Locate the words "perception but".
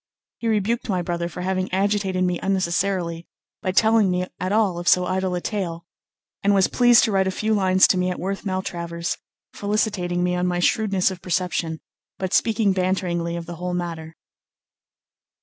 11.21-12.33